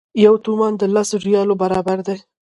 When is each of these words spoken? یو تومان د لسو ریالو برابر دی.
یو 0.25 0.33
تومان 0.45 0.73
د 0.77 0.83
لسو 0.95 1.15
ریالو 1.27 1.53
برابر 1.63 1.97
دی. 2.07 2.17